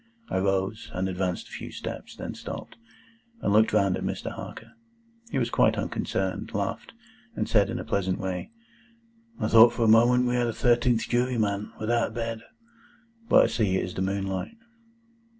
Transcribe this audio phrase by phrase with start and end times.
[0.31, 2.75] I rose, and advanced a few steps; then stopped,
[3.39, 4.31] and looked round at Mr.
[4.31, 4.71] Harker.
[5.29, 6.93] He was quite unconcerned, laughed,
[7.35, 8.49] and said in a pleasant way,
[9.39, 12.41] "I thought for a moment we had a thirteenth juryman, without a bed.
[13.29, 14.57] But I see it is the moonlight."